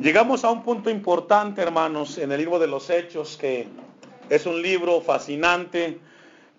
[0.00, 3.66] Llegamos a un punto importante, hermanos, en el libro de los Hechos, que
[4.30, 5.98] es un libro fascinante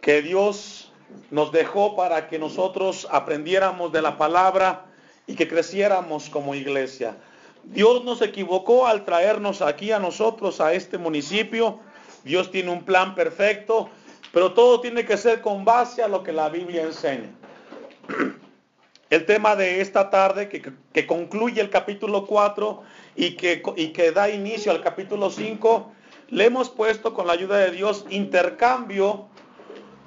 [0.01, 0.91] que Dios
[1.31, 4.87] nos dejó para que nosotros aprendiéramos de la palabra
[5.25, 7.15] y que creciéramos como iglesia.
[7.63, 11.79] Dios nos equivocó al traernos aquí a nosotros, a este municipio.
[12.25, 13.89] Dios tiene un plan perfecto,
[14.33, 17.29] pero todo tiene que ser con base a lo que la Biblia enseña.
[19.09, 22.83] El tema de esta tarde, que, concluye el capítulo 4,
[23.19, 25.91] y que, y que da inicio al capítulo 5,
[26.29, 29.25] le hemos puesto con la ayuda de Dios intercambio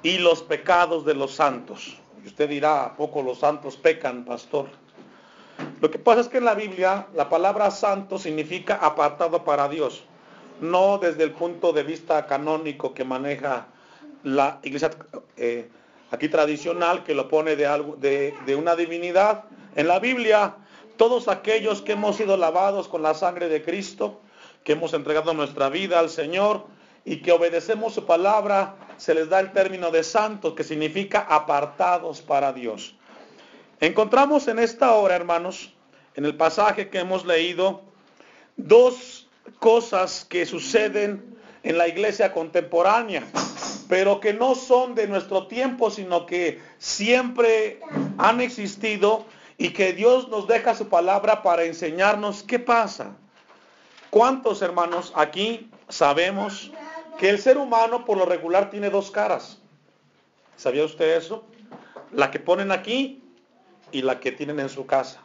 [0.01, 1.95] y los pecados de los santos.
[2.23, 4.65] Y usted dirá, ¿a poco los santos pecan, pastor?
[5.79, 10.03] Lo que pasa es que en la Biblia la palabra santo significa apartado para Dios,
[10.59, 13.67] no desde el punto de vista canónico que maneja
[14.23, 14.89] la iglesia
[15.37, 15.69] eh,
[16.09, 19.43] aquí tradicional, que lo pone de, algo, de, de una divinidad.
[19.75, 20.55] En la Biblia
[20.97, 24.21] todos aquellos que hemos sido lavados con la sangre de Cristo,
[24.63, 26.65] que hemos entregado nuestra vida al Señor
[27.05, 32.21] y que obedecemos su palabra, se les da el término de santos, que significa apartados
[32.21, 32.95] para Dios.
[33.79, 35.73] Encontramos en esta hora, hermanos,
[36.15, 37.81] en el pasaje que hemos leído,
[38.55, 39.27] dos
[39.59, 43.23] cosas que suceden en la iglesia contemporánea,
[43.89, 47.81] pero que no son de nuestro tiempo, sino que siempre
[48.17, 49.25] han existido
[49.57, 53.15] y que Dios nos deja su palabra para enseñarnos qué pasa.
[54.09, 56.71] ¿Cuántos hermanos aquí sabemos
[57.17, 59.59] que el ser humano por lo regular tiene dos caras?
[60.55, 61.45] ¿Sabía usted eso?
[62.11, 63.23] La que ponen aquí
[63.91, 65.19] y la que tienen en su casa.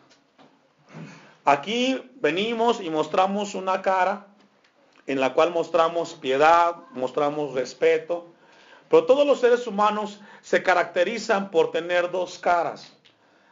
[1.45, 4.27] Aquí venimos y mostramos una cara
[5.07, 8.27] en la cual mostramos piedad, mostramos respeto,
[8.91, 12.93] pero todos los seres humanos se caracterizan por tener dos caras.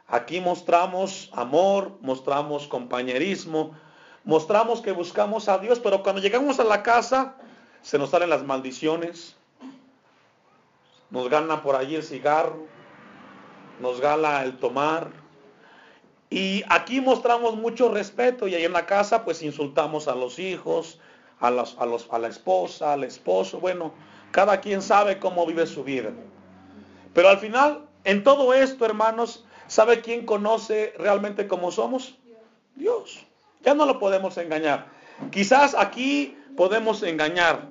[0.09, 3.77] Aquí mostramos amor, mostramos compañerismo,
[4.25, 7.35] mostramos que buscamos a Dios, pero cuando llegamos a la casa
[7.83, 9.37] se nos salen las maldiciones,
[11.11, 12.67] nos gana por allí el cigarro,
[13.81, 15.11] nos gana el tomar.
[16.31, 21.01] Y aquí mostramos mucho respeto y ahí en la casa pues insultamos a los hijos,
[21.41, 23.93] a, a la esposa, al esposo, bueno,
[24.31, 26.11] cada quien sabe cómo vive su vida.
[27.13, 32.17] Pero al final, en todo esto, hermanos, ¿Sabe quién conoce realmente cómo somos?
[32.75, 33.25] Dios.
[33.63, 34.87] Ya no lo podemos engañar.
[35.31, 37.69] Quizás aquí podemos engañar,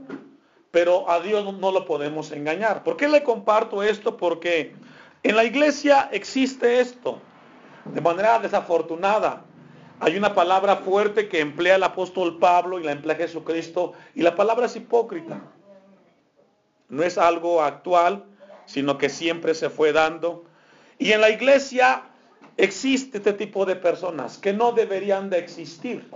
[0.71, 2.83] pero a Dios no lo podemos engañar.
[2.83, 4.17] ¿Por qué le comparto esto?
[4.17, 4.75] Porque
[5.23, 7.19] en la iglesia existe esto.
[7.85, 9.43] De manera desafortunada,
[9.99, 14.35] hay una palabra fuerte que emplea el apóstol Pablo y la emplea Jesucristo, y la
[14.35, 15.39] palabra es hipócrita.
[16.89, 18.25] No es algo actual,
[18.65, 20.43] sino que siempre se fue dando
[20.97, 22.03] y en la iglesia
[22.57, 26.09] existe este tipo de personas que no deberían de existir,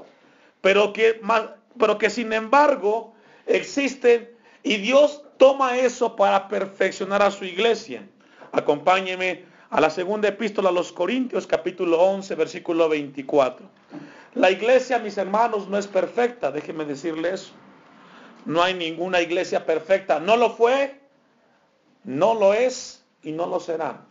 [0.61, 3.13] pero que, sin embargo
[3.45, 4.29] existen
[4.63, 8.07] y Dios toma eso para perfeccionar a su iglesia.
[8.51, 13.65] Acompáñeme a la segunda epístola a los Corintios, capítulo 11, versículo 24.
[14.35, 17.51] La iglesia, mis hermanos, no es perfecta, déjenme decirle eso.
[18.45, 20.19] No hay ninguna iglesia perfecta.
[20.19, 20.99] No lo fue,
[22.03, 24.05] no lo es y no lo será.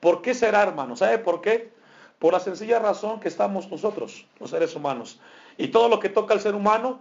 [0.00, 0.96] ¿Por qué será, hermano?
[0.96, 1.70] ¿Sabe por qué?
[2.18, 5.20] Por la sencilla razón que estamos nosotros, los seres humanos.
[5.56, 7.00] Y todo lo que toca al ser humano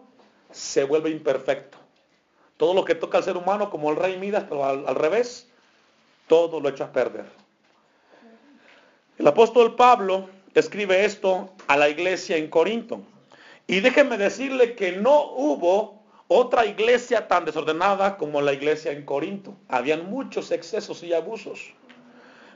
[0.52, 1.78] se vuelve imperfecto.
[2.58, 5.50] Todo lo que toca al ser humano, como el rey Midas, pero al, revés,
[6.28, 7.26] todo lo echa a perder.
[9.18, 13.02] El apóstol Pablo escribe esto a la iglesia en Corinto.
[13.68, 19.56] Y déjenme decirle que no hubo otra iglesia tan desordenada como la iglesia en Corinto.
[19.68, 21.74] Habían muchos excesos y abusos.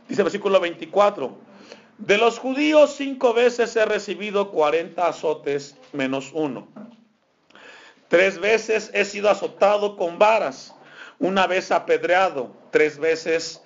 [0.07, 1.37] Dice el versículo 24,
[1.97, 6.67] de los judíos cinco veces he recibido 40 azotes menos uno.
[8.09, 10.75] Tres veces he sido azotado con varas,
[11.19, 13.63] una vez apedreado, tres veces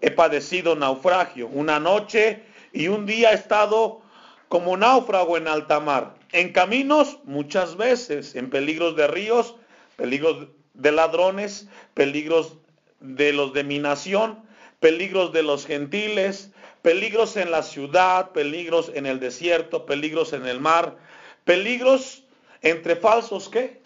[0.00, 4.00] he padecido naufragio, una noche y un día he estado
[4.48, 9.56] como náufrago en alta mar, en caminos muchas veces, en peligros de ríos,
[9.96, 12.56] peligros de ladrones, peligros
[13.00, 14.42] de los de mi nación,
[14.80, 16.50] peligros de los gentiles,
[16.82, 20.96] peligros en la ciudad, peligros en el desierto, peligros en el mar,
[21.44, 22.24] peligros
[22.62, 23.80] entre falsos qué?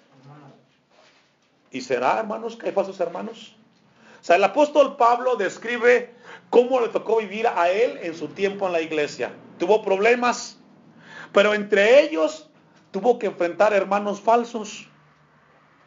[1.72, 3.56] ¿Y será, hermanos, que hay falsos hermanos?
[4.20, 6.14] O sea, el apóstol Pablo describe
[6.48, 9.32] cómo le tocó vivir a él en su tiempo en la iglesia.
[9.58, 10.58] Tuvo problemas,
[11.32, 12.48] pero entre ellos
[12.92, 14.88] tuvo que enfrentar hermanos falsos.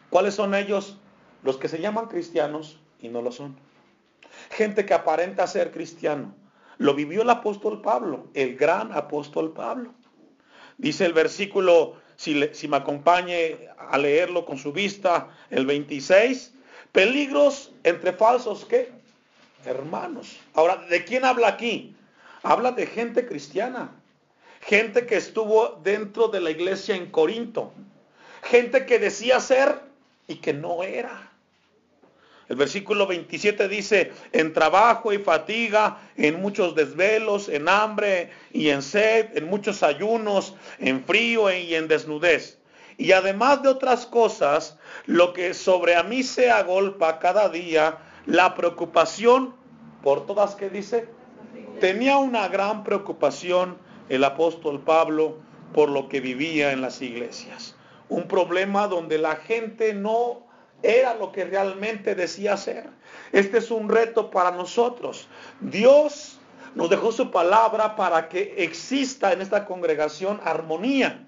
[0.09, 0.97] ¿Cuáles son ellos?
[1.43, 3.66] Los que se llaman cristianos y no lo son
[4.57, 6.33] gente que aparenta ser cristiano.
[6.79, 9.93] Lo vivió el apóstol Pablo, el gran apóstol Pablo.
[10.79, 12.33] Dice el versículo si,
[12.67, 16.53] me acompañe a leerlo con su vista, el 26.
[16.91, 18.91] Peligros entre falsos, ¿qué?
[19.63, 20.39] Hermanos.
[20.55, 21.95] Ahora, ¿de quién habla aquí?
[22.41, 23.91] Habla de gente cristiana.
[24.61, 27.73] Gente que estuvo dentro de la iglesia en Corinto.
[28.41, 29.81] Gente que decía ser
[30.27, 31.31] y que no era.
[32.49, 38.81] El versículo 27 dice, en trabajo y fatiga, en muchos desvelos, en hambre y en
[38.81, 42.57] sed, en muchos ayunos, en frío y en desnudez.
[42.97, 48.55] Y además de otras cosas, lo que sobre a mí se agolpa cada día, la
[48.55, 49.53] preocupación
[50.01, 51.09] por todas que dice,
[51.79, 53.77] tenía una gran preocupación
[54.09, 55.37] el apóstol Pablo
[55.73, 57.75] por lo que vivía en las iglesias.
[58.09, 60.46] Un problema donde la gente no
[60.83, 62.89] era lo que realmente decía ser.
[63.31, 65.27] Este es un reto para nosotros.
[65.59, 66.39] Dios
[66.75, 71.27] nos dejó su palabra para que exista en esta congregación armonía.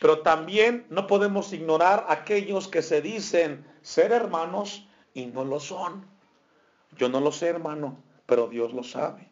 [0.00, 6.04] Pero también no podemos ignorar aquellos que se dicen ser hermanos y no lo son.
[6.96, 7.96] Yo no lo sé, hermano,
[8.26, 9.28] pero Dios lo sabe.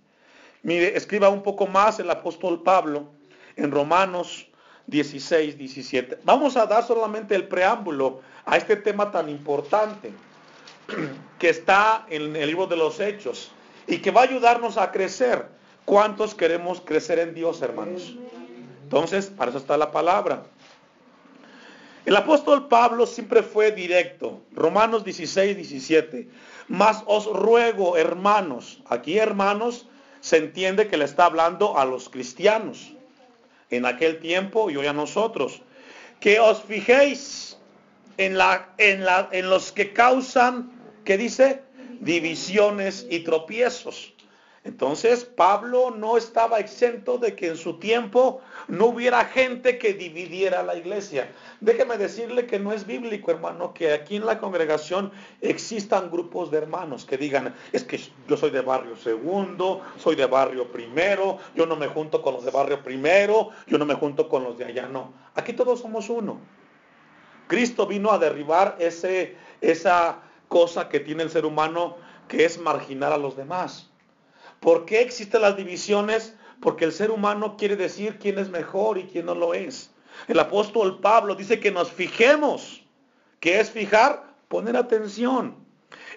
[0.62, 3.08] Mire, escriba un poco más el apóstol Pablo
[3.56, 4.48] en Romanos
[4.86, 6.18] 16, 17.
[6.24, 8.20] Vamos a dar solamente el preámbulo
[8.50, 10.10] a este tema tan importante
[11.38, 13.52] que está en el libro de los Hechos
[13.86, 15.46] y que va a ayudarnos a crecer.
[15.84, 18.16] ¿Cuántos queremos crecer en Dios, hermanos?
[18.82, 20.42] Entonces, para eso está la palabra.
[22.04, 24.40] El apóstol Pablo siempre fue directo.
[24.52, 26.28] Romanos 16, 17.
[26.66, 29.86] Mas os ruego, hermanos, aquí hermanos
[30.20, 32.94] se entiende que le está hablando a los cristianos
[33.70, 35.62] en aquel tiempo y hoy a nosotros,
[36.18, 37.49] que os fijéis
[38.16, 40.70] en, los que causan,
[41.04, 41.62] ¿qué dice?
[42.00, 44.12] Divisiones y tropiezos.
[44.62, 50.62] Entonces Pablo no estaba exento de que en su tiempo no hubiera gente que dividiera
[50.62, 51.32] la iglesia.
[51.60, 56.58] Déjeme decirle que no es bíblico, hermano, que aquí en la congregación existan grupos de
[56.58, 57.98] hermanos que digan, es que
[58.28, 62.44] yo soy de barrio segundo, soy de barrio primero, yo no me junto con los
[62.44, 65.14] de barrio primero, yo no me junto con los de allá, no.
[65.36, 66.38] Aquí todos somos uno.
[67.50, 71.96] Cristo vino a derribar ese, esa cosa que tiene el ser humano
[72.28, 73.90] que es marginar a los demás.
[74.60, 76.36] ¿Por qué existen las divisiones?
[76.60, 79.90] Porque el ser humano quiere decir quién es mejor y quién no lo es.
[80.28, 82.84] El apóstol Pablo dice que nos fijemos.
[83.40, 84.32] ¿Qué es fijar?
[84.46, 85.56] Poner atención.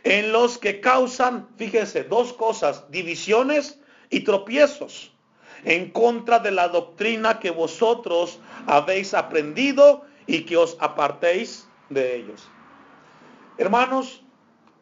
[0.04, 3.80] En los que causan, fíjese, dos cosas, divisiones
[4.12, 5.12] y tropiezos.
[5.66, 8.38] En contra de la doctrina que vosotros
[8.68, 12.48] habéis aprendido y que os apartéis de ellos.
[13.58, 14.24] Hermanos,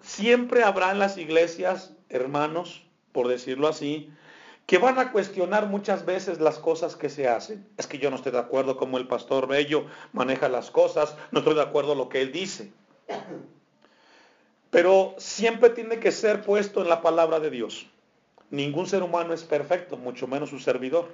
[0.01, 4.09] siempre habrá en las iglesias, hermanos, por decirlo así,
[4.65, 7.67] que van a cuestionar muchas veces las cosas que se hacen.
[7.77, 11.39] Es que yo no estoy de acuerdo como el pastor Bello maneja las cosas, no
[11.39, 12.71] estoy de acuerdo lo que él dice.
[14.69, 17.88] Pero siempre tiene que ser puesto en la palabra de Dios.
[18.49, 21.09] Ningún ser humano es perfecto, mucho menos su servidor.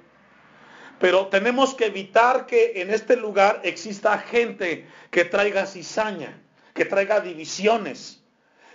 [1.00, 6.40] Pero tenemos que evitar que en este lugar exista gente que traiga cizaña,
[6.74, 8.22] que traiga divisiones.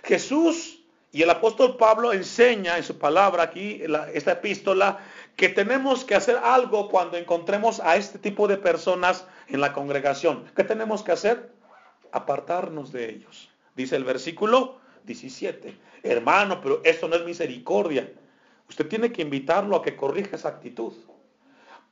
[0.02, 0.80] Jesús
[1.12, 3.82] y el apóstol Pablo enseña en su palabra aquí,
[4.12, 4.98] esta epístola,
[5.36, 10.44] que tenemos que hacer algo cuando encontremos a este tipo de personas en la congregación.
[10.56, 11.52] ¿Qué tenemos que hacer?
[12.10, 13.48] Apartarnos de ellos.
[13.76, 15.76] Dice el versículo 17.
[16.02, 18.10] Hermano, pero esto no es misericordia.
[18.68, 20.94] Usted tiene que invitarlo a que corrija esa actitud.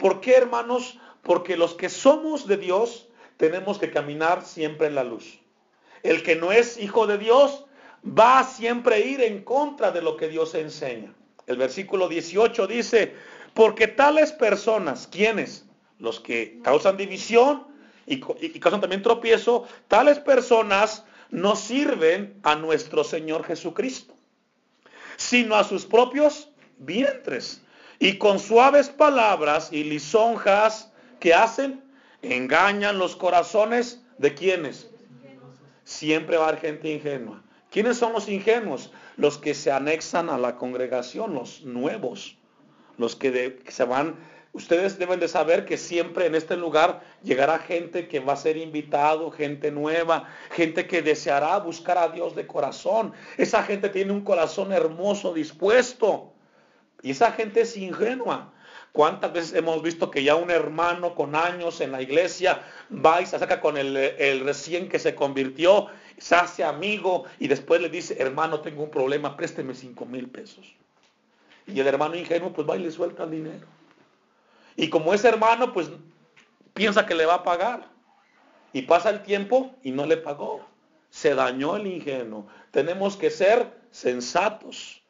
[0.02, 0.98] ¿Por qué, hermanos?
[1.22, 5.38] Porque los que somos de Dios tenemos que caminar siempre en la luz.
[6.02, 7.66] El que no es hijo de Dios
[8.04, 11.14] va siempre a ir en contra de lo que Dios enseña.
[11.46, 13.14] El versículo 18 dice,
[13.54, 15.66] porque tales personas, ¿quiénes?
[16.00, 17.68] Los que causan división
[18.04, 24.14] y, y causan también tropiezo, tales personas no sirven a nuestro Señor Jesucristo,
[25.16, 27.62] sino a sus propios vientres.
[28.02, 31.84] Y con suaves palabras y lisonjas que hacen,
[32.20, 34.90] engañan los corazones de quienes.
[35.84, 37.44] Siempre va a haber gente ingenua.
[37.70, 38.90] ¿Quiénes son los ingenuos?
[39.16, 42.38] Los que se anexan a la congregación, los nuevos,
[42.98, 44.16] los que, se van.
[44.52, 48.56] Ustedes deben de saber que siempre en este lugar llegará gente que va a ser
[48.56, 53.12] invitado, gente nueva, gente que deseará buscar a Dios de corazón.
[53.36, 56.31] Esa gente tiene un corazón hermoso, dispuesto.
[57.02, 58.52] Y esa gente es ingenua.
[58.92, 63.26] ¿Cuántas veces hemos visto que ya un hermano con años en la iglesia va y
[63.26, 63.94] se saca con el,
[64.44, 69.36] recién que se convirtió se hace amigo y después le dice, hermano, tengo un problema,
[69.36, 70.74] présteme cinco mil pesos.
[71.66, 73.66] Y el hermano ingenuo pues va y le suelta el dinero.
[74.76, 75.90] Y como es hermano, pues
[76.74, 77.88] piensa que le va a pagar.
[78.72, 80.64] Y pasa el tiempo y no le pagó.
[81.10, 82.46] Se dañó el ingenuo.
[82.70, 85.01] Tenemos que ser sensatos.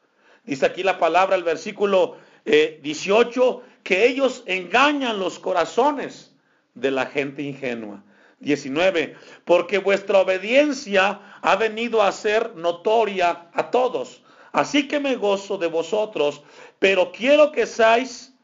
[0.44, 6.34] Dice aquí la palabra, el versículo 18, eh, que ellos engañan los corazones
[6.74, 8.02] de la gente ingenua.
[8.42, 14.22] 19, porque vuestra obediencia ha venido a ser notoria a todos.
[14.50, 16.42] Así que me gozo de vosotros,
[16.78, 18.34] pero quiero que seáis,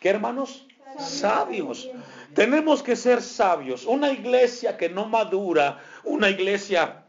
[0.00, 0.66] ¿qué hermanos?
[0.98, 1.88] Sabios.
[2.34, 3.84] Tenemos que ser sabios.
[3.84, 7.04] Una iglesia que no madura, una iglesia,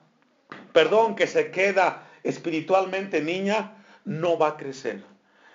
[0.73, 5.03] perdón, que se queda espiritualmente niña, no va a crecer.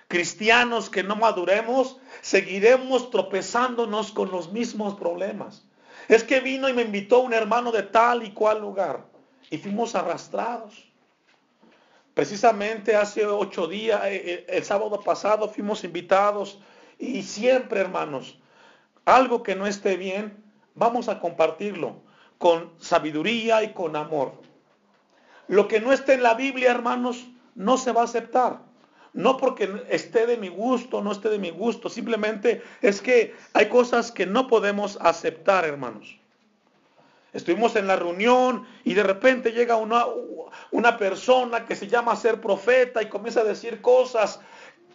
[0.07, 5.65] Cristianos que no maduremos, seguiremos tropezándonos con los mismos problemas.
[6.07, 9.05] Es que vino y me invitó un hermano de tal y cual lugar
[9.49, 10.89] y fuimos arrastrados.
[12.13, 16.59] Precisamente hace ocho días, eh, eh, el sábado pasado, fuimos invitados
[16.97, 18.39] y siempre, hermanos,
[19.05, 20.43] algo que no esté bien,
[20.75, 22.01] vamos a compartirlo
[22.37, 24.33] con sabiduría y con amor.
[25.47, 27.25] Lo que no esté en la Biblia, hermanos,
[27.59, 28.61] no se va a aceptar.
[29.11, 33.67] No porque esté de mi gusto, no esté de mi gusto, simplemente es que hay
[33.67, 36.17] cosas que no podemos aceptar, hermanos.
[37.33, 40.05] Estuvimos en la reunión y de repente llega una,
[40.71, 44.39] una persona que se llama ser profeta y comienza a decir cosas,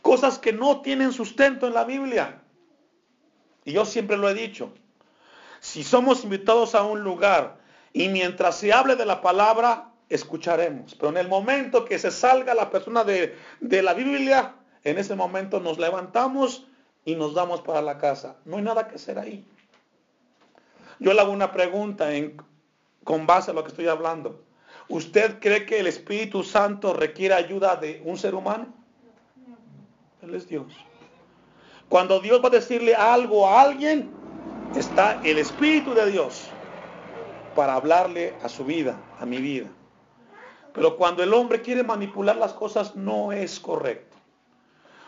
[0.00, 2.40] cosas que no tienen sustento en la Biblia.
[3.64, 4.72] Y yo siempre lo he dicho,
[5.60, 7.58] si somos invitados a un lugar
[7.92, 10.94] y mientras se hable de la palabra, escucharemos.
[10.94, 15.60] Pero en el momento que se salga la persona de, la Biblia, en ese momento
[15.60, 16.66] nos levantamos
[17.04, 18.36] y nos damos para la casa.
[18.44, 19.46] No hay nada que hacer ahí.
[20.98, 22.36] Yo le hago una pregunta en,
[23.02, 24.42] con base a lo que estoy hablando.
[24.88, 28.66] ¿Usted cree que el Espíritu Santo requiere ayuda de un ser humano?
[30.22, 30.72] Él es Dios.
[31.88, 34.10] Cuando Dios va a decirle algo a alguien,
[34.74, 36.48] está el Espíritu de Dios
[37.54, 39.68] para hablarle a su vida, a mi vida.
[40.74, 44.16] Pero cuando el hombre quiere manipular las cosas no es correcto.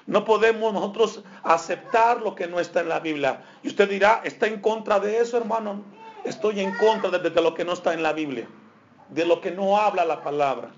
[0.07, 3.43] No podemos nosotros aceptar lo que no está en la Biblia.
[3.65, 5.83] Y usted dirá, ¿está en contra de eso, hermano?
[6.25, 8.47] Estoy en contra de, lo que no está en la Biblia,
[9.11, 10.71] de lo que no habla la palabra.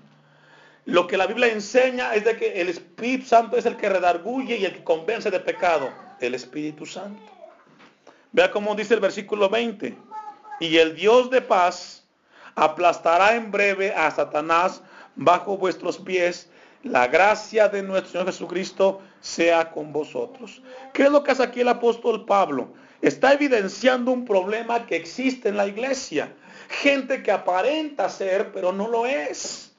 [0.85, 4.57] Lo que la Biblia enseña es de que el Espíritu Santo es el que redarguye
[4.57, 5.91] y el que convence de pecado.
[6.19, 7.21] El Espíritu Santo.
[8.31, 9.95] Vea cómo dice el versículo 20.
[10.59, 11.98] Y el Dios de paz
[12.59, 14.81] aplastará en breve a Satanás
[15.15, 16.49] bajo vuestros pies.
[16.83, 20.61] La gracia de nuestro Señor Jesucristo sea con vosotros.
[20.93, 22.73] ¿Qué es lo que hace aquí el apóstol Pablo?
[23.01, 26.33] Está evidenciando un problema que existe en la iglesia.
[26.69, 29.73] Gente que aparenta ser, pero no lo es.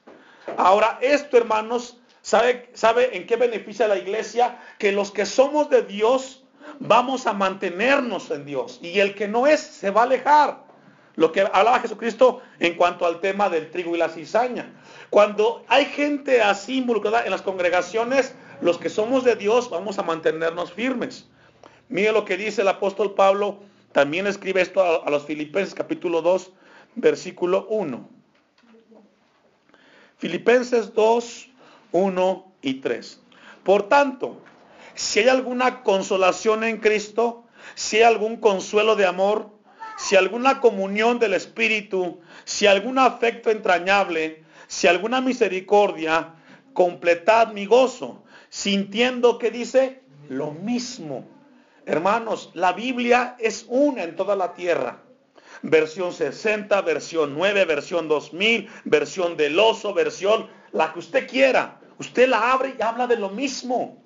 [0.57, 4.59] Ahora, esto, hermanos, ¿sabe, ¿sabe en qué beneficia la iglesia?
[4.79, 6.43] Que los que somos de Dios
[6.79, 8.79] vamos a mantenernos en Dios.
[8.81, 10.70] Y el que no es, se va a alejar.
[11.15, 14.71] Lo que hablaba Jesucristo en cuanto al tema del trigo y la cizaña.
[15.09, 20.03] Cuando hay gente así involucrada en las congregaciones, los que somos de Dios vamos a
[20.03, 21.27] mantenernos firmes.
[21.89, 23.59] Mire lo que dice el apóstol Pablo,
[23.91, 26.51] también escribe esto a, los Filipenses capítulo 2,
[26.95, 28.09] versículo 1.
[30.17, 31.49] Filipenses 2,
[31.91, 33.21] 1 y 3.
[33.63, 34.37] Por tanto,
[34.95, 37.43] si hay alguna consolación en Cristo,
[37.75, 39.49] si hay algún consuelo de amor,
[40.01, 46.33] si alguna comunión del Espíritu, si algún afecto entrañable, si alguna misericordia,
[46.73, 51.27] completad mi gozo, sintiendo que dice lo mismo.
[51.85, 55.03] Hermanos, la Biblia es una en toda la tierra.
[55.61, 61.79] Versión 60, versión 9, versión 2000, versión del oso, versión la que usted quiera.
[61.99, 64.00] Usted la abre y habla de lo mismo.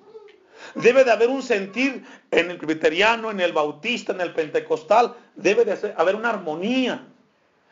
[0.74, 5.14] Debe de haber un sentir en el presbiteriano, en el bautista, en el pentecostal.
[5.34, 7.06] Debe de haber una armonía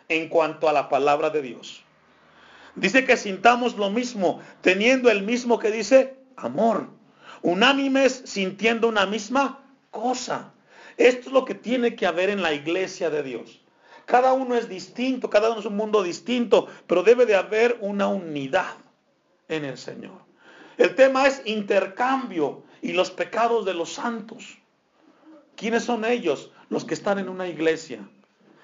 [0.08, 1.82] en cuanto a la palabra de Dios.
[2.74, 6.88] Dice que sintamos lo mismo, teniendo el mismo que dice amor.
[7.42, 9.60] Unánimes sintiendo una misma
[9.90, 10.52] cosa.
[10.96, 13.60] Esto es lo que tiene que haber en la iglesia de Dios.
[14.06, 18.06] Cada uno es distinto, cada uno es un mundo distinto, pero debe de haber una
[18.08, 18.74] unidad
[19.48, 20.24] en el Señor.
[20.76, 24.58] El tema es intercambio y los pecados de los santos.
[25.56, 26.50] ¿Quiénes son ellos?
[26.68, 28.06] Los que están en una iglesia.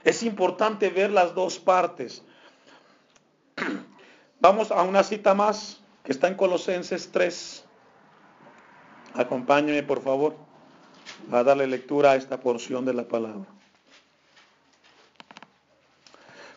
[0.05, 2.23] Es importante ver las dos partes.
[4.41, 7.65] Vamos a una cita más que está en Colosenses 3.
[9.15, 10.37] Acompáñeme, por favor,
[11.33, 13.47] a darle lectura a esta porción de la palabra.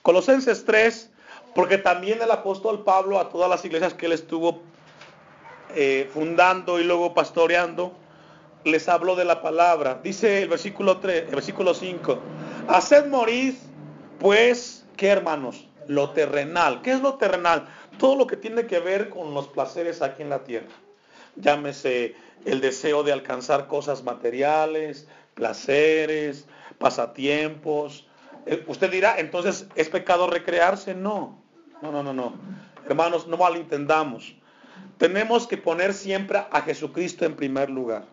[0.01, 1.11] Colosenses 3,
[1.55, 4.61] porque también el apóstol Pablo a todas las iglesias que él estuvo
[5.75, 7.93] eh, fundando y luego pastoreando,
[8.63, 9.99] les habló de la palabra.
[10.03, 12.19] Dice el versículo 3, el versículo 5.
[12.67, 13.57] Haced morir,
[14.19, 15.67] pues, ¿qué hermanos?
[15.87, 16.81] Lo terrenal.
[16.81, 17.67] ¿Qué es lo terrenal?
[17.97, 20.67] Todo lo que tiene que ver con los placeres aquí en la tierra.
[21.35, 22.15] Llámese
[22.45, 26.45] el deseo de alcanzar cosas materiales, placeres,
[26.77, 28.07] pasatiempos.
[28.45, 30.93] Eh, usted dirá, entonces, ¿es pecado recrearse?
[30.93, 31.41] No.
[31.81, 32.33] No, no, no, no.
[32.87, 34.35] Hermanos, no malentendamos.
[34.97, 38.05] Tenemos que poner siempre a Jesucristo en primer lugar.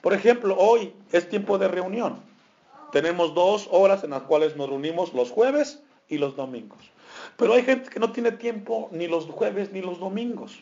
[0.00, 2.22] Por ejemplo, hoy es tiempo de reunión.
[2.92, 6.90] Tenemos dos horas en las cuales nos reunimos los jueves y los domingos.
[7.36, 10.60] Pero hay gente que no tiene tiempo ni los jueves ni los domingos.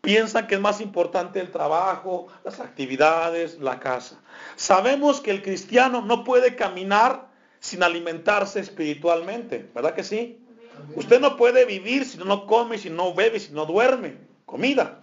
[0.00, 4.20] Piensan que es más importante el trabajo, las actividades, la casa.
[4.54, 7.26] Sabemos que el cristiano no puede caminar
[7.58, 10.45] sin alimentarse espiritualmente, ¿verdad que sí?
[10.94, 14.16] Usted no puede vivir si no come, si no bebe, si no duerme.
[14.44, 15.00] Comida.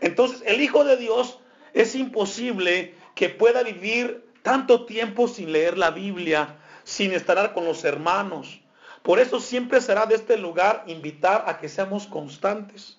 [0.00, 1.38] Entonces, el Hijo de Dios
[1.72, 7.84] es imposible que pueda vivir tanto tiempo sin leer la Biblia, sin estar con los
[7.84, 8.60] hermanos.
[9.02, 12.98] Por eso siempre será de este lugar invitar a que seamos constantes.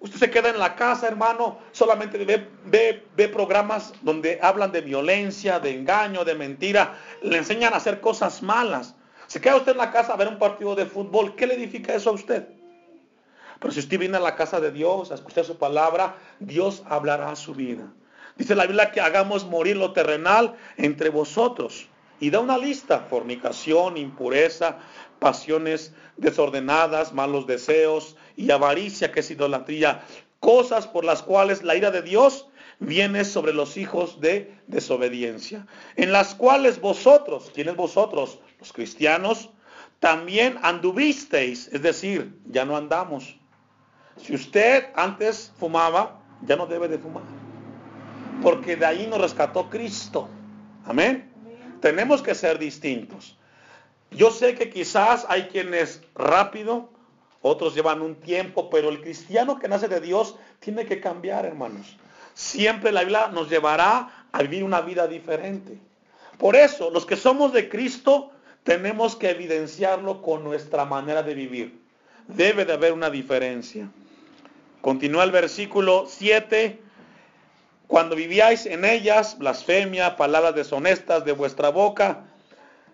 [0.00, 5.74] Usted se queda en la casa, hermano, solamente ve, programas donde hablan de violencia, de
[5.74, 8.94] engaño, de mentira, le enseñan a hacer cosas malas.
[9.26, 11.94] Se queda usted en la casa a ver un partido de fútbol, ¿qué le edifica
[11.94, 12.48] eso a usted?
[13.58, 17.30] Pero si usted viene a la casa de Dios a escuchar su palabra, Dios hablará
[17.30, 17.92] a su vida.
[18.36, 21.88] Dice la Biblia que hagamos morir lo terrenal entre vosotros.
[22.20, 24.78] Y da una lista, fornicación, impureza,
[25.18, 30.02] pasiones desordenadas, malos deseos y avaricia, que es idolatría,
[30.40, 32.46] cosas por las cuales la ira de Dios
[32.78, 35.66] viene sobre los hijos de desobediencia,
[35.96, 38.38] en las cuales vosotros, ¿quiénes vosotros?
[38.66, 39.50] Los cristianos,
[40.00, 43.38] también anduvisteis, es decir, ya no andamos.
[44.20, 47.22] Si usted antes fumaba, ya no debe de fumar,
[48.42, 50.28] porque de ahí nos rescató Cristo.
[50.84, 51.30] Amén.
[51.80, 53.38] Tenemos que ser distintos.
[54.10, 56.90] Yo sé que quizás hay quienes rápido,
[57.42, 61.96] otros llevan un tiempo, pero el cristiano que nace de Dios tiene que cambiar, hermanos.
[62.34, 65.78] Siempre la Biblia nos llevará a vivir una vida diferente.
[66.36, 68.32] Por eso, los que somos de Cristo
[68.66, 71.78] tenemos que evidenciarlo con nuestra manera de vivir.
[72.26, 73.88] Debe de haber una diferencia.
[74.80, 76.80] Continúa el versículo 7.
[77.86, 82.24] Cuando vivíais en ellas, blasfemia, palabras deshonestas de vuestra boca,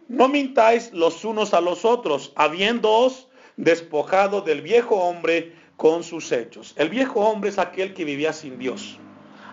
[0.08, 6.74] no mintáis los unos a los otros, habiéndoos despojado del viejo hombre con sus hechos.
[6.76, 8.98] El viejo hombre es aquel que vivía sin Dios,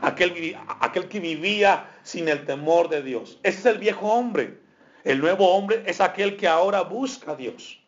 [0.01, 3.39] aquel, aquel que vivía sin el temor de Dios.
[3.43, 4.67] Ese es el viejo hombre.
[5.03, 7.79] El nuevo hombre es aquel que ahora busca a Dios.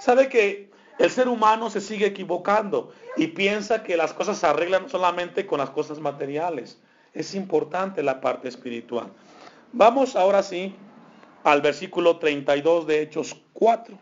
[0.00, 4.88] ¿Sabe que el ser humano se sigue equivocando y piensa que las cosas se arreglan
[4.88, 6.80] solamente con las cosas materiales?
[7.14, 9.06] Es importante la parte espiritual.
[9.72, 10.74] Vamos ahora sí
[11.44, 13.96] al versículo 32 de Hechos 4.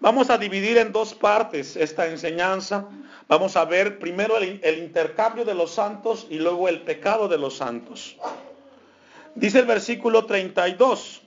[0.00, 2.86] Vamos a dividir en dos partes esta enseñanza.
[3.28, 7.36] Vamos a ver primero el, el, intercambio de los santos y luego el pecado de
[7.36, 8.16] los santos.
[9.34, 11.22] Dice el versículo 32.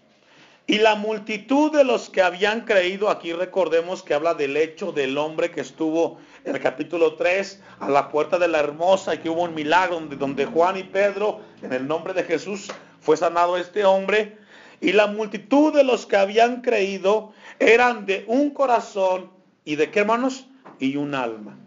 [0.65, 5.17] Y la multitud de los que habían creído, aquí recordemos que habla del hecho del
[5.17, 9.29] hombre que estuvo en el capítulo 3 a la puerta de la hermosa y que
[9.29, 13.57] hubo un milagro donde, donde Juan y Pedro, en el nombre de Jesús, fue sanado
[13.57, 14.37] este hombre.
[14.79, 19.31] Y la multitud de los que habían creído eran de un corazón
[19.65, 20.47] y de qué hermanos?
[20.79, 21.57] Y un alma.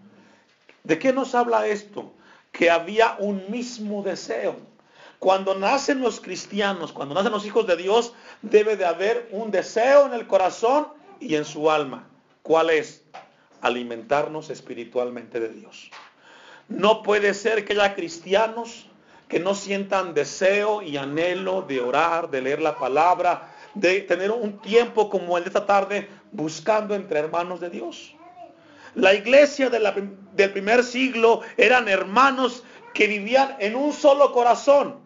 [0.84, 2.12] ¿De qué nos habla esto?
[2.52, 4.56] Que había un mismo deseo.
[5.18, 10.06] Cuando nacen los cristianos, cuando nacen los hijos de Dios, debe de haber un deseo
[10.06, 10.88] en el corazón
[11.20, 12.08] y en su alma.
[12.42, 13.02] ¿Cuál es?
[13.60, 15.90] Alimentarnos espiritualmente de Dios.
[16.68, 18.88] No puede ser que haya cristianos
[19.28, 24.60] que no sientan deseo y anhelo de orar, de leer la palabra, de tener un
[24.60, 28.14] tiempo como el de esta tarde buscando entre hermanos de Dios.
[28.94, 32.62] La iglesia del primer siglo eran hermanos
[32.94, 35.00] que vivían en un solo corazón,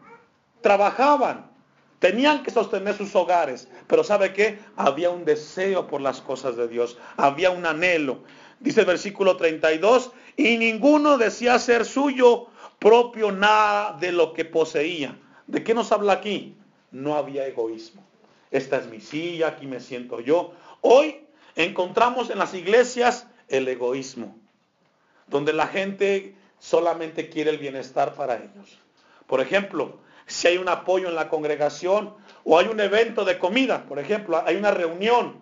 [0.61, 1.51] trabajaban,
[1.99, 4.59] tenían que sostener sus hogares, pero ¿sabe qué?
[4.77, 8.23] Había un deseo por las cosas de Dios, había un anhelo.
[8.59, 15.17] Dice el versículo 32, y ninguno decía ser suyo propio nada de lo que poseía.
[15.47, 16.57] ¿De qué nos habla aquí?
[16.91, 18.03] No había egoísmo.
[18.51, 20.53] Esta es mi silla, aquí me siento yo.
[20.81, 21.21] Hoy
[21.55, 24.37] encontramos en las iglesias el egoísmo,
[25.27, 28.79] donde la gente solamente quiere el bienestar para ellos.
[29.27, 29.99] Por ejemplo,
[30.31, 32.15] si hay un apoyo en la congregación
[32.45, 35.39] o hay un evento de comida, por ejemplo, hay una reunión,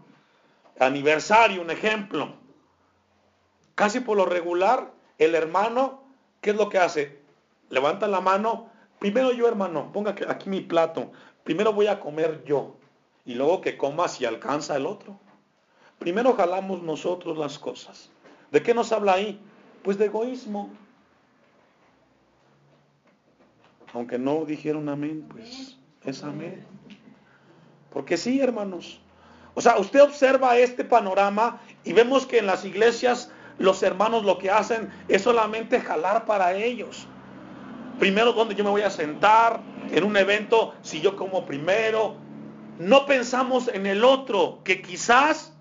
[0.79, 2.35] aniversario, un ejemplo.
[3.75, 6.03] Casi por lo regular, el hermano,
[6.41, 7.19] ¿qué es lo que hace?
[7.71, 11.13] levantan la mano, primero yo hermano, ponga aquí mi plato,
[11.45, 12.75] primero voy a comer yo
[13.25, 15.19] y luego que coma si alcanza el otro.
[15.99, 18.11] Primero jalamos nosotros las cosas.
[18.51, 19.41] ¿De qué nos habla ahí?
[19.83, 20.71] Pues de egoísmo.
[23.95, 26.65] Aunque no dijeron amén, pues es amén.
[27.91, 29.01] Porque sí, hermanos.
[29.55, 34.39] O sea, usted observa este panorama y vemos que en las iglesias los hermanos lo
[34.39, 37.09] que hacen es solamente jalar para ellos.
[37.99, 39.61] Primero, ¿dónde yo me voy a sentar?
[39.91, 42.17] En un evento, si yo como primero.
[42.79, 45.53] No pensamos en el otro, que quizás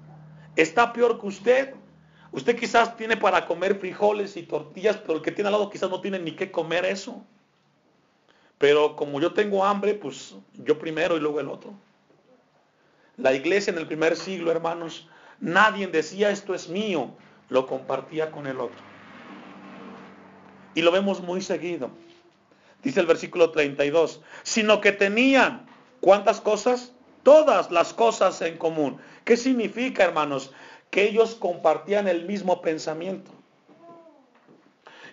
[0.56, 1.74] está peor que usted.
[2.32, 5.90] Usted quizás tiene para comer frijoles y tortillas, pero el que tiene al lado quizás
[5.90, 7.26] no tiene ni qué comer eso.
[8.58, 11.74] Pero como yo tengo hambre, pues yo primero y luego el otro.
[13.18, 15.08] La iglesia en el primer siglo, hermanos,
[15.40, 17.12] nadie decía esto es mío,
[17.50, 18.80] lo compartía con el otro.
[20.74, 21.90] Y lo vemos muy seguido.
[22.84, 25.68] Dice el versículo 32, sino que tenían,
[26.00, 26.94] ¿cuántas cosas?
[27.24, 28.98] Todas las cosas en común.
[29.26, 30.52] ¿Qué significa, hermanos?
[30.92, 33.32] Que ellos compartían el mismo pensamiento.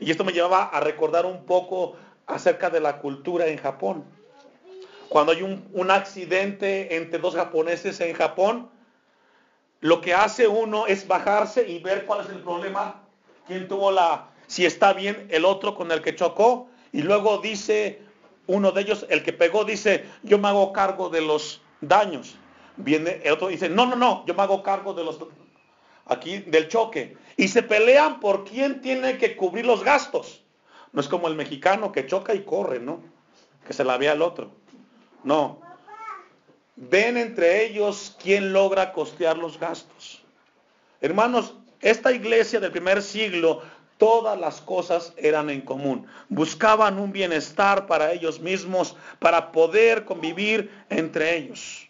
[0.00, 4.04] Y esto me llevaba a recordar un poco acerca de la cultura en Japón.
[5.08, 8.70] Cuando hay un, accidente entre dos japoneses en Japón,
[9.80, 13.02] lo que hace uno es bajarse y ver cuál es el problema,
[13.46, 18.02] quién tuvo la, si está bien el otro con el que chocó, y luego dice
[18.46, 22.37] uno de ellos, el que pegó, dice, yo me hago cargo de los daños.
[22.76, 25.18] Viene el otro dice, no, no, no, yo me hago cargo de los
[26.06, 27.16] aquí del choque.
[27.37, 30.43] Y se pelean por quién tiene que cubrir los gastos.
[30.94, 33.00] No es como el mexicano que choca y corre, ¿no?
[33.66, 34.52] Que se la vea al otro.
[35.24, 35.61] No.
[36.76, 40.22] Ven entre ellos quién logra costear los gastos.
[41.00, 43.62] Hermanos, esta iglesia del primer siglo,
[43.98, 46.07] todas las cosas eran en común.
[46.28, 51.88] Buscaban un bienestar para ellos mismos, para poder convivir entre ellos.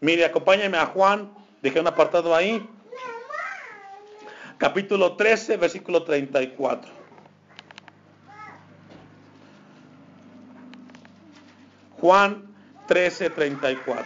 [0.00, 1.32] Mire, acompáñame a Juan,
[1.62, 2.68] dejé un apartado ahí.
[4.58, 6.99] Capítulo 13, versículo 34.
[12.00, 12.54] Juan
[12.88, 14.04] 13:34.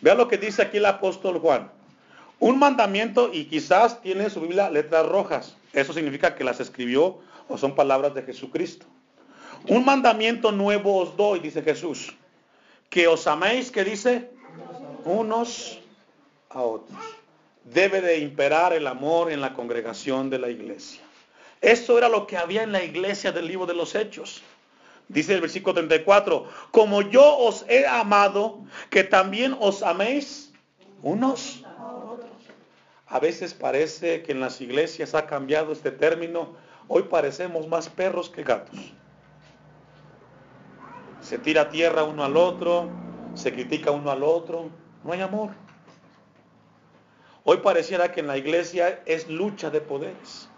[0.00, 1.70] Vea lo que dice aquí el apóstol Juan.
[2.40, 5.56] Un mandamiento y quizás tiene en su Biblia letras rojas.
[5.72, 8.86] Eso significa que las escribió o son palabras de Jesucristo.
[9.68, 12.12] Un mandamiento nuevo os doy, dice Jesús.
[12.90, 14.30] Que os améis, que dice,
[15.04, 15.80] unos
[16.50, 16.98] a otros.
[17.64, 21.00] Debe de imperar el amor en la congregación de la iglesia.
[21.62, 24.42] Eso era lo que había en la iglesia del libro de los Hechos.
[25.08, 30.52] Dice el versículo 34, como yo os he amado, que también os améis
[31.02, 32.30] unos a otros.
[33.06, 36.56] A veces parece que en las iglesias ha cambiado este término.
[36.88, 38.78] Hoy parecemos más perros que gatos.
[41.20, 42.88] Se tira tierra uno al otro,
[43.34, 44.70] se critica uno al otro.
[45.04, 45.50] No hay amor.
[47.44, 50.48] Hoy pareciera que en la iglesia es lucha de poderes.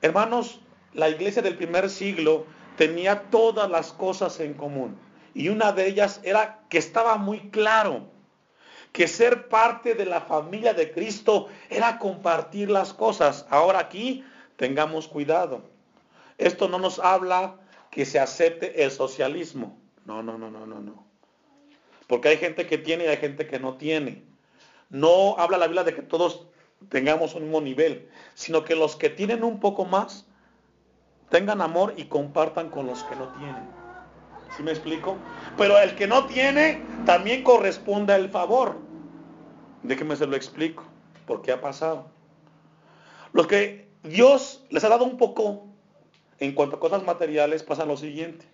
[0.00, 0.60] Hermanos,
[0.92, 4.98] la iglesia del primer siglo tenía todas las cosas en común.
[5.34, 8.08] Y una de ellas era que estaba muy claro
[8.92, 13.46] que ser parte de la familia de Cristo era compartir las cosas.
[13.50, 14.24] Ahora aquí
[14.56, 15.62] tengamos cuidado.
[16.38, 17.56] Esto no nos habla
[17.90, 19.78] que se acepte el socialismo.
[20.04, 21.04] No, no, no, no, no, no.
[22.06, 24.24] Porque hay gente que tiene y hay gente que no tiene.
[24.88, 26.46] No habla la Biblia de que todos
[26.88, 30.26] tengamos un mismo nivel, sino que los que tienen un poco más
[31.30, 33.68] Tengan amor y compartan con los que no tienen.
[34.56, 35.16] ¿Sí me explico?
[35.56, 38.76] Pero el que no tiene también corresponde el favor.
[39.82, 40.82] Déjenme se lo explico.
[41.26, 42.06] ¿Por qué ha pasado?
[43.32, 45.68] Los que Dios les ha dado un poco
[46.40, 48.44] en cuanto a cosas materiales pasa lo siguiente.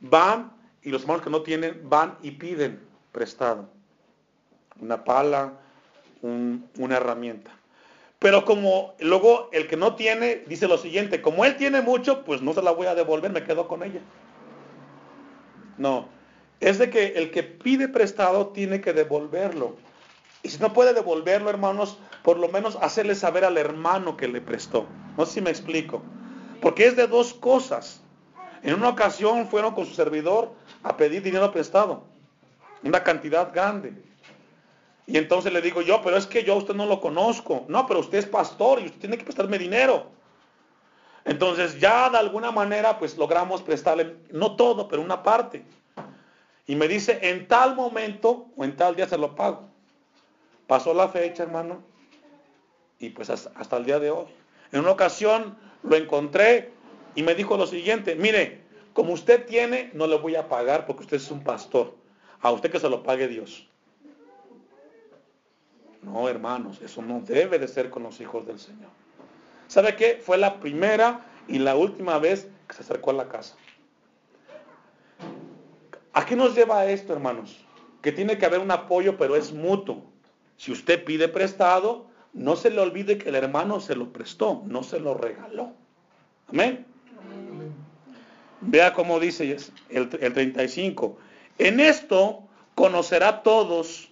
[0.00, 2.80] Van y los hermanos que no tienen van y piden
[3.12, 3.68] prestado.
[4.80, 5.52] Una pala,
[6.22, 7.52] una herramienta.
[8.22, 12.40] Pero como luego el que no tiene dice lo siguiente, como él tiene mucho, pues
[12.40, 14.00] no se la voy a devolver, me quedo con ella.
[15.76, 16.06] No,
[16.60, 19.74] es de que el que pide prestado tiene que devolverlo.
[20.44, 24.40] Y si no puede devolverlo, hermanos, por lo menos hacerle saber al hermano que le
[24.40, 24.86] prestó.
[25.18, 26.00] No sé si me explico.
[26.60, 28.02] Porque es de dos cosas.
[28.62, 30.52] En una ocasión fueron con su servidor
[30.84, 32.04] a pedir dinero prestado.
[32.84, 34.11] Una cantidad grande.
[35.06, 37.64] Y entonces le digo yo, pero es que yo a usted no lo conozco.
[37.68, 40.06] No, pero usted es pastor y usted tiene que prestarme dinero.
[41.24, 45.64] Entonces ya de alguna manera pues logramos prestarle, no todo, pero una parte.
[46.66, 49.68] Y me dice, en tal momento o en tal día se lo pago.
[50.66, 51.82] Pasó la fecha, hermano.
[52.98, 54.26] Y pues hasta, el día de hoy.
[54.70, 56.72] En una ocasión lo encontré
[57.14, 58.62] y me dijo lo siguiente, mire,
[58.92, 61.94] como usted tiene, no le voy a pagar porque usted es un pastor.
[62.40, 63.68] A usted que se lo pague Dios.
[66.02, 68.90] No, hermanos, eso no debe de ser con los hijos del Señor.
[69.68, 70.20] ¿Sabe qué?
[70.22, 73.54] Fue la primera y la última vez que se acercó a la casa.
[76.12, 77.64] ¿A qué nos lleva esto, hermanos?
[78.02, 80.04] Que tiene que haber un apoyo, pero es mutuo.
[80.56, 84.82] Si usted pide prestado, no se le olvide que el hermano se lo prestó, no
[84.82, 85.72] se lo regaló.
[86.48, 86.84] Amén.
[88.60, 89.56] Vea cómo dice
[89.88, 91.16] el, el 35.
[91.58, 94.11] En esto conocerá todos,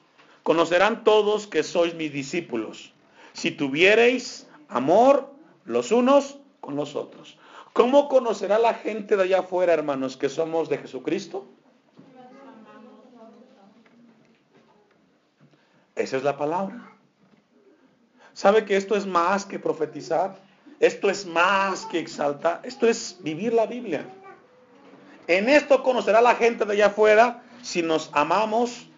[0.50, 2.92] conocerán todos que sois mis discípulos.
[3.34, 5.30] Si tuviereis amor
[5.64, 7.38] los unos con los otros.
[7.72, 11.46] ¿Cómo conocerá la gente de allá afuera, hermanos, que somos de Jesucristo?
[15.94, 16.98] Esa es la palabra.
[18.32, 20.36] ¿Sabe que esto es más que profetizar?
[20.80, 22.60] Esto es más que exaltar.
[22.64, 24.04] Esto es vivir la Biblia.
[25.28, 28.89] En esto conocerá la gente de allá afuera si nos amamos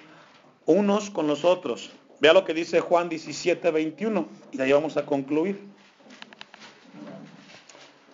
[0.66, 1.90] unos con los otros.
[2.20, 4.28] Vea lo que dice Juan 17, 21.
[4.52, 5.60] Y ahí vamos a concluir.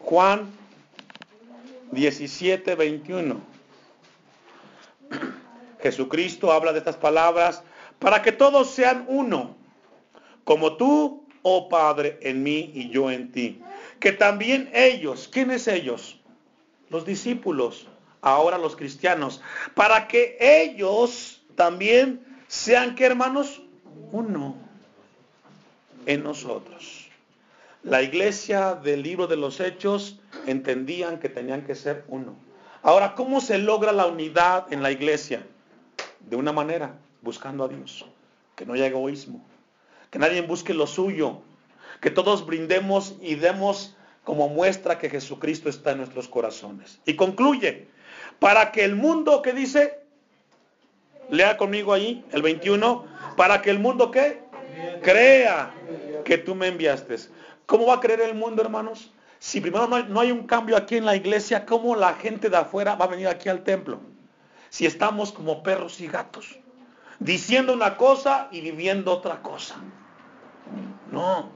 [0.01, 0.51] Juan
[1.93, 3.41] 17, 21.
[5.83, 7.63] Jesucristo habla de estas palabras
[7.99, 9.57] para que todos sean uno,
[10.45, 13.61] como tú, oh Padre, en mí y yo en ti.
[14.01, 16.19] Que también ellos, ¿quiénes ellos?
[16.91, 17.87] Los discípulos,
[18.23, 19.43] ahora los cristianos,
[19.75, 23.63] para que ellos también sean, ¿qué hermanos?
[24.11, 24.57] Uno
[26.07, 27.09] en nosotros.
[27.85, 32.35] La iglesia del libro de los hechos entendían que tenían que ser uno.
[32.83, 35.47] Ahora, ¿cómo se logra la unidad en la iglesia?
[36.21, 38.05] De una manera, buscando a Dios.
[38.57, 39.45] Que no haya egoísmo.
[40.11, 41.43] Que nadie busque lo suyo.
[42.01, 47.01] Que todos brindemos y demos como muestra que Jesucristo está en nuestros corazones.
[47.07, 47.89] Y concluye,
[48.39, 49.98] para que el mundo que dice,
[51.31, 53.05] lea conmigo ahí, el 21,
[53.37, 54.43] para que el mundo que
[55.03, 55.73] crea
[56.25, 57.17] que tú me enviaste.
[57.67, 59.13] ¿Cómo va a creer el mundo, hermanos?
[59.39, 62.51] Si primero no hay, no hay, un cambio aquí en la iglesia, ¿cómo la gente
[62.51, 64.01] de afuera va a venir aquí al templo?
[64.69, 66.59] Si estamos como perros y gatos,
[67.19, 69.77] diciendo una cosa y viviendo otra cosa.
[71.13, 71.51] No.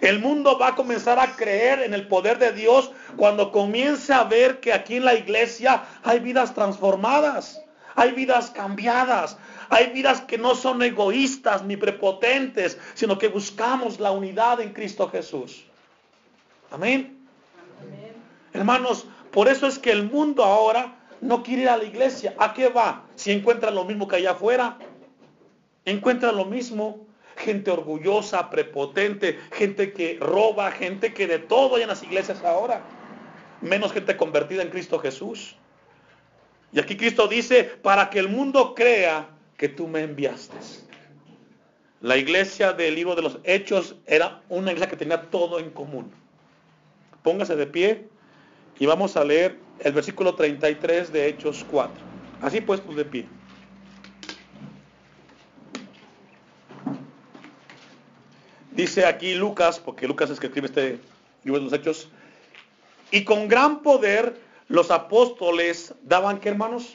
[0.00, 4.24] El mundo va a comenzar a creer en el poder de Dios cuando comience a
[4.24, 7.62] ver que aquí en la iglesia hay vidas transformadas,
[7.94, 14.10] hay vidas cambiadas, hay vidas que no son egoístas ni prepotentes, sino que buscamos la
[14.10, 15.64] unidad en Cristo Jesús.
[16.70, 17.18] Amén.
[18.52, 22.34] Hermanos, por eso es que el mundo ahora no quiere ir a la iglesia.
[22.38, 23.04] ¿A qué va?
[23.14, 24.76] Si encuentra lo mismo que allá afuera.
[25.84, 31.88] Encuentra lo mismo gente orgullosa, prepotente, gente que roba, gente que de todo hay en
[31.88, 32.82] las iglesias ahora.
[33.60, 35.56] Menos gente convertida en Cristo Jesús.
[36.72, 40.56] Y aquí Cristo dice, para que el mundo crea que tú me enviaste.
[42.00, 46.10] La iglesia del libro de los Hechos era una iglesia que tenía todo en común.
[47.22, 48.08] Póngase de pie
[48.78, 51.92] y vamos a leer el versículo 33 de Hechos 4.
[52.40, 53.28] Así puestos de pie.
[58.72, 60.98] Dice aquí Lucas, porque Lucas escribe este
[61.44, 62.08] libro de los Hechos,
[63.10, 64.40] y con gran poder
[64.72, 66.94] los apóstoles daban, ¿qué hermanos?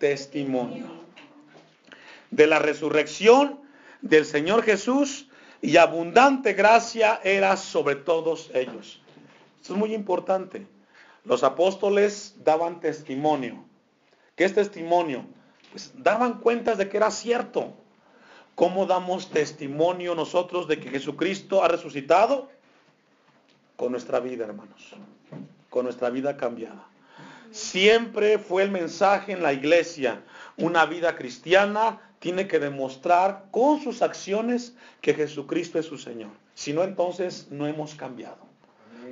[0.00, 0.86] Testimonio
[2.32, 3.60] de la resurrección
[4.00, 5.28] del Señor Jesús
[5.62, 9.00] y abundante gracia era sobre todos ellos.
[9.60, 10.66] Esto es muy importante.
[11.24, 13.62] Los apóstoles daban testimonio.
[14.34, 15.26] ¿Qué es testimonio?
[15.70, 17.72] Pues daban cuentas de que era cierto.
[18.56, 22.50] ¿Cómo damos testimonio nosotros de que Jesucristo ha resucitado?
[23.76, 24.96] Con nuestra vida, hermanos.
[25.70, 26.86] Con nuestra vida cambiada.
[27.50, 30.22] Siempre fue el mensaje en la iglesia.
[30.56, 36.30] Una vida cristiana tiene que demostrar con sus acciones que Jesucristo es su Señor.
[36.54, 38.38] Si no, entonces no hemos cambiado.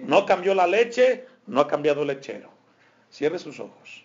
[0.05, 2.51] No cambió la leche, no ha cambiado el lechero.
[3.11, 4.05] Cierre sus ojos.